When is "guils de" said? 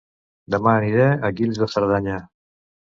1.41-1.71